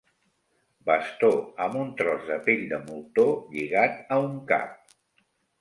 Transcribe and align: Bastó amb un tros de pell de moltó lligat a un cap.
Bastó 0.89 1.29
amb 1.67 1.77
un 1.83 1.93
tros 2.01 2.25
de 2.31 2.39
pell 2.49 2.65
de 2.73 2.81
moltó 2.89 3.29
lligat 3.57 4.03
a 4.17 4.21
un 4.31 4.37
cap. 4.55 4.77